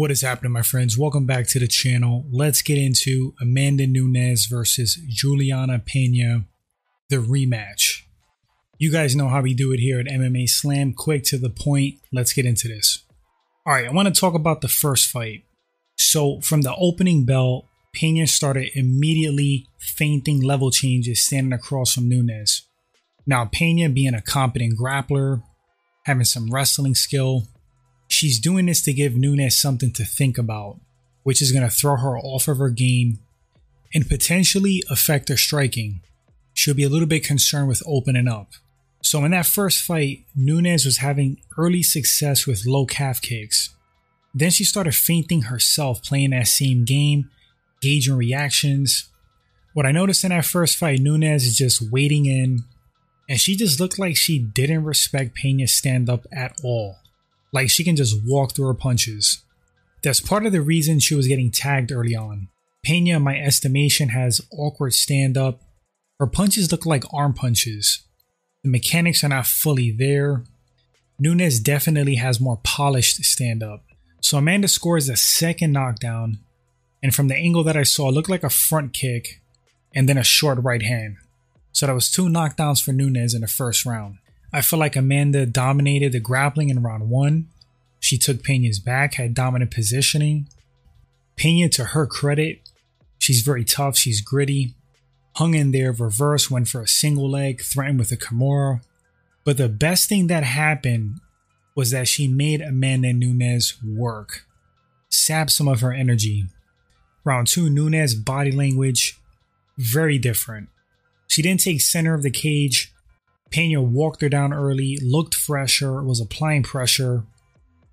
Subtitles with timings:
[0.00, 0.96] What is happening, my friends?
[0.96, 2.24] Welcome back to the channel.
[2.32, 6.46] Let's get into Amanda Nunes versus Julianna Pena,
[7.10, 8.04] the rematch.
[8.78, 10.94] You guys know how we do it here at MMA Slam.
[10.94, 11.96] Quick to the point.
[12.14, 13.04] Let's get into this.
[13.66, 15.44] All right, I want to talk about the first fight.
[15.98, 22.62] So, from the opening bell, Pena started immediately feinting level changes standing across from Nunes.
[23.26, 25.42] Now, Pena being a competent grappler,
[26.06, 27.48] having some wrestling skill,
[28.20, 30.78] she's doing this to give Nunes something to think about,
[31.22, 33.18] which is going to throw her off of her game
[33.94, 36.02] and potentially affect her striking.
[36.52, 38.52] She'll be a little bit concerned with opening up.
[39.02, 43.74] So in that first fight, Nunes was having early success with low calf kicks.
[44.34, 47.30] Then she started feinting herself, playing that same game,
[47.80, 49.08] gauging reactions.
[49.72, 52.64] What I noticed in that first fight, Nunes is just waiting in,
[53.30, 56.96] and she just looked like she didn't respect Pena's stand up at all.
[57.52, 59.42] Like she can just walk through her punches.
[60.02, 62.48] That's part of the reason she was getting tagged early on.
[62.82, 65.60] Pena, in my estimation, has awkward stand up.
[66.18, 68.02] Her punches look like arm punches.
[68.62, 70.44] The mechanics are not fully there.
[71.18, 73.84] Nunes definitely has more polished stand up.
[74.22, 76.38] So Amanda scores a second knockdown,
[77.02, 79.42] and from the angle that I saw, it looked like a front kick
[79.94, 81.16] and then a short right hand.
[81.72, 84.18] So that was two knockdowns for Nunes in the first round.
[84.52, 87.48] I feel like Amanda dominated the grappling in round one.
[88.00, 90.48] She took Pena's back, had dominant positioning.
[91.36, 92.60] Pena, to her credit,
[93.18, 94.74] she's very tough, she's gritty,
[95.36, 98.82] hung in there, reverse, went for a single leg, threatened with a Kimura.
[99.44, 101.20] But the best thing that happened
[101.74, 104.44] was that she made Amanda Nunes work,
[105.08, 106.46] sap some of her energy.
[107.24, 109.18] Round two, Nunes' body language,
[109.78, 110.68] very different.
[111.26, 112.89] She didn't take center of the cage.
[113.50, 117.24] Pena walked her down early, looked fresher, was applying pressure.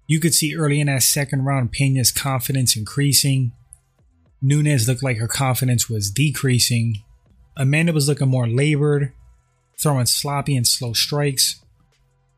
[0.05, 3.51] You could see early in that second round Pena's confidence increasing.
[4.41, 7.03] Nunes looked like her confidence was decreasing.
[7.57, 9.11] Amanda was looking more labored,
[9.79, 11.59] throwing sloppy and slow strikes.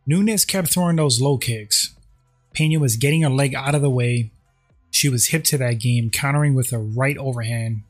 [0.07, 1.94] Nunes kept throwing those low kicks.
[2.53, 4.31] Pena was getting her leg out of the way.
[4.91, 7.83] She was hip to that game, countering with a right overhand,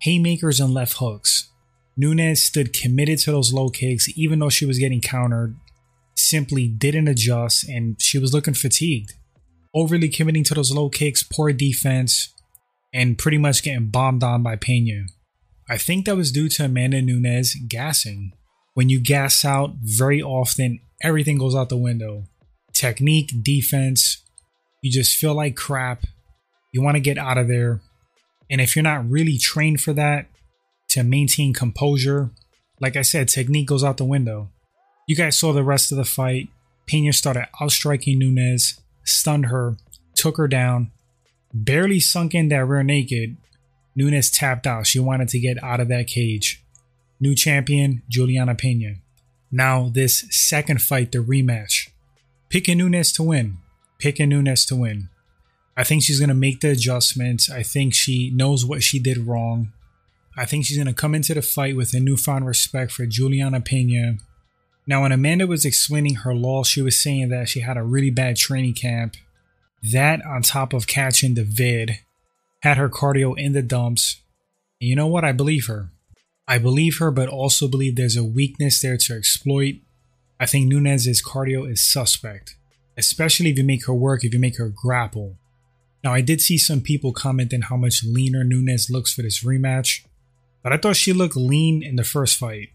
[0.00, 1.50] haymakers, and left hooks.
[1.96, 5.56] Nunes stood committed to those low kicks, even though she was getting countered,
[6.14, 9.14] simply didn't adjust, and she was looking fatigued.
[9.74, 12.34] Overly committing to those low kicks, poor defense,
[12.92, 15.04] and pretty much getting bombed on by Pena.
[15.68, 18.32] I think that was due to Amanda Nunes gassing.
[18.74, 22.24] When you gas out very often, everything goes out the window.
[22.72, 24.22] Technique, defense,
[24.82, 26.04] you just feel like crap.
[26.72, 27.80] You want to get out of there.
[28.50, 30.26] And if you're not really trained for that,
[30.88, 32.30] to maintain composure,
[32.80, 34.50] like I said, technique goes out the window.
[35.08, 36.48] You guys saw the rest of the fight.
[36.86, 39.76] Pena started outstriking Nunes, stunned her,
[40.14, 40.92] took her down,
[41.52, 43.36] barely sunk in that rear naked,
[43.96, 44.86] Nunes tapped out.
[44.86, 46.62] She wanted to get out of that cage.
[47.18, 48.96] New champion, Julianna Pena.
[49.50, 51.88] Now, this second fight, the rematch.
[52.50, 53.56] Picking Nunes to win.
[53.98, 55.08] Picking Nunes to win.
[55.76, 57.50] I think she's going to make the adjustments.
[57.50, 59.72] I think she knows what she did wrong.
[60.36, 63.60] I think she's going to come into the fight with a newfound respect for Julianna
[63.60, 64.18] Pena.
[64.86, 68.10] Now, when Amanda was explaining her loss, she was saying that she had a really
[68.10, 69.16] bad training camp.
[69.92, 72.00] That, on top of catching the vid,
[72.60, 74.20] had her cardio in the dumps.
[74.80, 75.24] And you know what?
[75.24, 75.90] I believe her.
[76.46, 79.76] I believe her, but also believe there's a weakness there to exploit.
[80.38, 82.56] I think Nunes's cardio is suspect,
[82.96, 85.36] especially if you make her work, if you make her grapple.
[86.04, 90.04] Now, I did see some people commenting how much leaner Nunes looks for this rematch,
[90.66, 92.70] but I thought she looked lean in the first fight.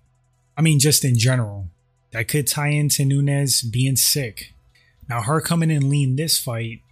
[0.56, 1.72] I mean, just in general.
[2.13, 4.53] That could tie into Nunes being sick.
[5.09, 6.84] Now, her coming in lean this fight,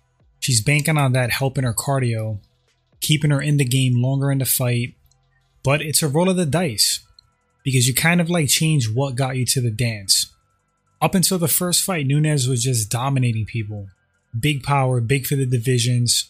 [0.42, 2.40] she's banking on that helping her cardio,
[3.00, 4.96] keeping her in the game longer in the fight.
[5.64, 7.00] But it's a roll of the dice
[7.64, 10.34] because you kind of like change what got you to the dance.
[11.02, 13.88] Up until the first fight, Nunes was just dominating people.
[14.38, 16.30] Big power, big for the divisions.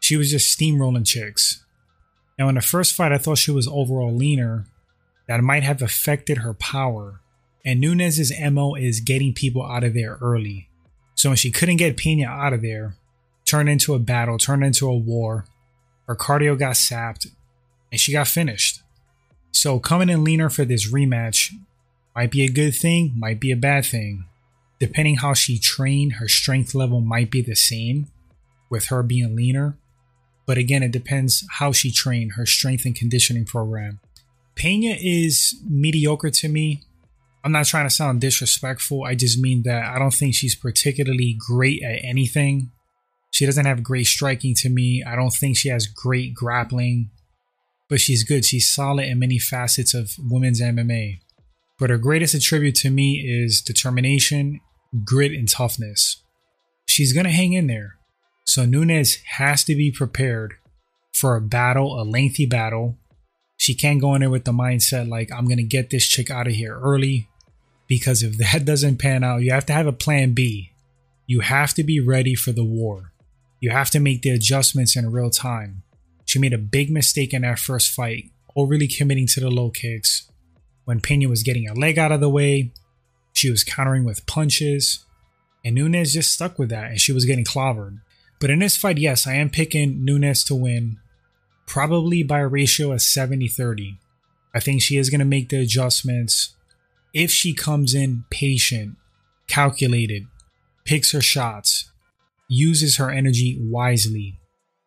[0.00, 1.59] She was just steamrolling chicks.
[2.40, 4.64] Now, in the first fight, I thought she was overall leaner.
[5.28, 7.20] That might have affected her power.
[7.66, 10.70] And Nunes's MO is getting people out of there early.
[11.14, 12.96] So when she couldn't get Pena out of there,
[13.44, 15.44] turned into a battle, turned into a war,
[16.06, 17.26] her cardio got sapped
[17.92, 18.80] and she got finished.
[19.52, 21.52] So coming in leaner for this rematch
[22.16, 24.24] might be a good thing, might be a bad thing.
[24.78, 28.06] Depending how she trained, her strength level might be the same
[28.70, 29.76] with her being leaner.
[30.46, 34.00] But again, it depends how she trained, her strength and conditioning program.
[34.56, 36.82] Pena is mediocre to me.
[37.42, 39.04] I'm not trying to sound disrespectful.
[39.04, 42.70] I just mean that I don't think she's particularly great at anything.
[43.30, 45.02] She doesn't have great striking to me.
[45.06, 47.10] I don't think she has great grappling,
[47.88, 48.44] but she's good.
[48.44, 51.20] She's solid in many facets of women's MMA.
[51.78, 54.60] But her greatest attribute to me is determination,
[55.04, 56.22] grit, and toughness.
[56.84, 57.96] She's going to hang in there.
[58.50, 60.54] So Nunes has to be prepared
[61.12, 62.98] for a battle, a lengthy battle.
[63.56, 66.32] She can't go in there with the mindset like, I'm going to get this chick
[66.32, 67.28] out of here early.
[67.86, 70.72] Because if that doesn't pan out, you have to have a plan B.
[71.28, 73.12] You have to be ready for the war.
[73.60, 75.84] You have to make the adjustments in real time.
[76.24, 80.28] She made a big mistake in that first fight, overly committing to the low kicks.
[80.86, 82.72] When Pena was getting a leg out of the way,
[83.32, 85.04] she was countering with punches,
[85.64, 88.00] and Nunes just stuck with that, and she was getting clobbered.
[88.40, 90.98] But in this fight, yes, I am picking Nunes to win,
[91.66, 93.98] probably by a ratio of 70 30.
[94.54, 96.56] I think she is going to make the adjustments
[97.12, 98.96] if she comes in patient,
[99.46, 100.26] calculated,
[100.84, 101.90] picks her shots,
[102.48, 104.38] uses her energy wisely,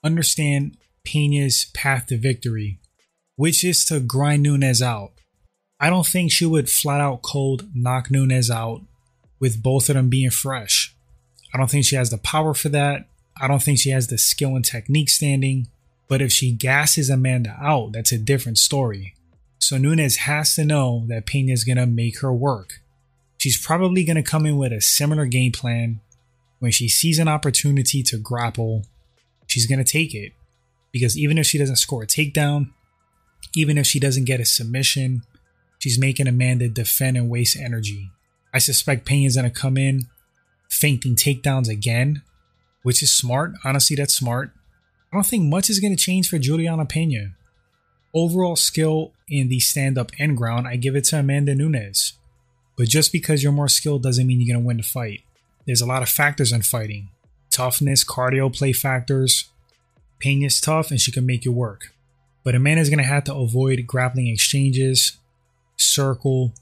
[0.04, 2.80] understand Pena's path to victory,
[3.36, 5.12] which is to grind Nunes out.
[5.80, 8.82] I don't think she would flat out cold knock Nunes out
[9.40, 10.96] with both of them being fresh.
[11.54, 13.08] I don't think she has the power for that.
[13.44, 15.68] I don't think she has the skill and technique standing.
[16.08, 19.16] But if she gasses Amanda out, that's a different story.
[19.60, 22.80] So Nunes has to know that Pena is going to make her work.
[23.38, 26.00] She's probably going to come in with a similar game plan.
[26.60, 28.84] When she sees an opportunity to grapple,
[29.46, 30.32] she's going to take it.
[30.94, 32.70] Because even if she doesn't score a takedown,
[33.54, 35.24] even if she doesn't get a submission,
[35.80, 38.10] she's making Amanda defend and waste energy.
[38.54, 40.08] I suspect Pena's going to come in
[40.70, 42.22] feinting takedowns again
[42.84, 43.54] which is smart.
[43.64, 44.52] Honestly, that's smart.
[45.12, 47.32] I don't think much is going to change for Julianna Pena.
[48.14, 52.14] Overall skill in the stand up and ground, I give it to Amanda Nunes.
[52.78, 55.22] But just because you're more skilled doesn't mean you're going to win the fight.
[55.66, 57.10] There's a lot of factors in fighting
[57.54, 59.50] toughness, cardio play factors.
[60.20, 61.94] Pena's tough and she can make you work.
[62.44, 65.18] But Amanda's going to have to avoid grappling exchanges,
[65.78, 66.54] circle,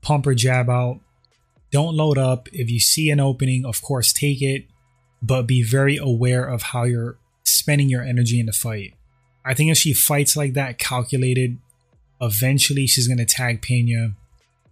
[0.00, 1.00] pump or jab out.
[1.70, 2.48] Don't load up.
[2.52, 4.64] If you see an opening, of course, take it
[5.22, 8.94] but be very aware of how you're spending your energy in the fight.
[9.44, 11.58] I think if she fights like that, calculated,
[12.20, 14.14] eventually she's going to tag Pena,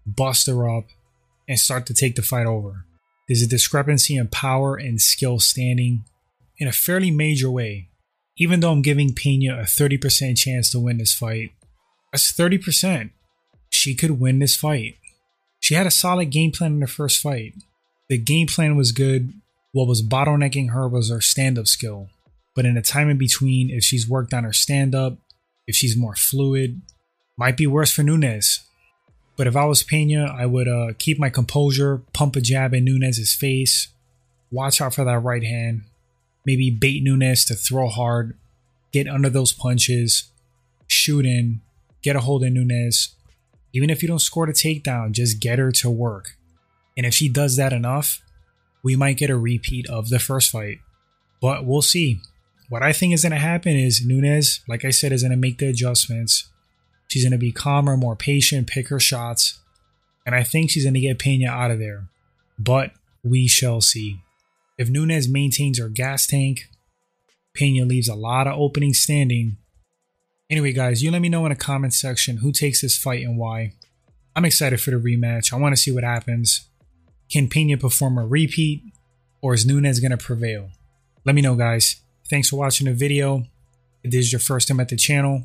[0.07, 0.85] bust her up,
[1.49, 2.85] and start to take the fight over.
[3.27, 6.05] There's a discrepancy in power and skill standing
[6.59, 7.89] in a fairly major way.
[8.37, 11.51] Even though I'm giving Pena a 30% chance to win this fight,
[12.13, 13.11] that's 30%.
[13.71, 14.97] She could win this fight.
[15.61, 17.55] She had a solid game plan in the first fight.
[18.09, 19.33] The game plan was good.
[19.73, 22.09] What was bottlenecking her was her stand up skill.
[22.55, 25.19] But in the time in between, if she's worked on her stand up,
[25.67, 26.81] if she's more fluid,
[27.37, 28.61] might be worse for Nunes.
[29.37, 32.85] But if I was Pena, I would uh, keep my composure, pump a jab in
[32.85, 33.89] Nunes's face,
[34.51, 35.83] watch out for that right hand,
[36.45, 38.37] maybe bait Nunes to throw hard,
[38.93, 40.31] get under those punches,
[40.89, 41.61] shoot in,
[42.03, 43.15] get a hold of Nunes.
[43.73, 46.37] Even if you don't score the takedown, just get her to work.
[46.97, 48.21] And if she does that enough,
[48.83, 50.79] we might get a repeat of the first fight.
[51.41, 52.21] But we'll see.
[52.69, 55.37] What I think is going to happen is Nunes, like I said, is going to
[55.37, 56.49] make the adjustments.
[57.09, 59.61] She's going to be calmer, more patient, pick her shots.
[60.27, 62.09] And I think she's going to get Pena out of there.
[62.59, 62.93] But
[63.25, 64.21] we shall see.
[64.77, 66.69] If Nunes maintains her gas tank,
[67.55, 69.57] Pena leaves a lot of openings standing.
[70.51, 73.39] Anyway, guys, you let me know in the comments section who takes this fight and
[73.39, 73.73] why.
[74.37, 75.53] I'm excited for the rematch.
[75.53, 76.69] I want to see what happens.
[77.31, 78.83] Can Pena perform a repeat
[79.43, 80.71] or is Nunes going to prevail?
[81.25, 82.01] Let me know, guys.
[82.31, 83.45] Thanks for watching the video.
[84.03, 85.45] If this is your first time at the channel,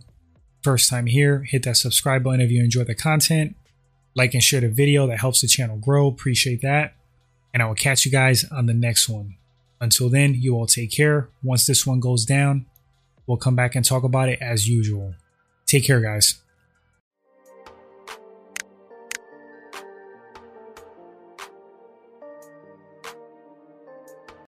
[0.61, 3.55] first time here, hit that subscribe button if you enjoy the content.
[4.15, 6.07] Like and share the video, that helps the channel grow.
[6.07, 6.95] Appreciate that.
[7.53, 9.35] And I will catch you guys on the next one.
[9.81, 11.29] Until then, you all take care.
[11.43, 12.65] Once this one goes down,
[13.27, 15.15] we'll come back and talk about it as usual.
[15.65, 16.41] Take care, guys.